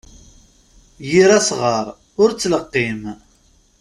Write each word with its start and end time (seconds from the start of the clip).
Yir 1.09 1.29
asɣar, 1.37 1.85
ur 2.21 2.29
ttleqqim. 2.31 3.01